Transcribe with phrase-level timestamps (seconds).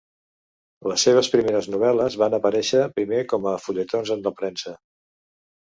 [0.91, 4.77] Les seves primeres novel·les van aparèixer primer com a fulletons en la premsa.